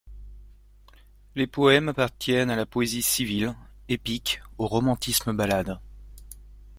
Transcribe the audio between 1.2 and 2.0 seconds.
Les poèmes